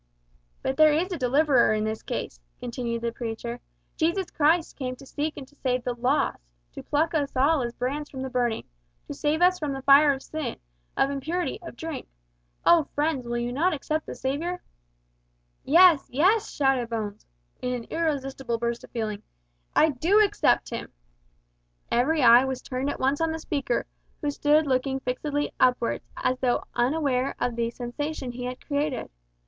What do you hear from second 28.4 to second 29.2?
had created.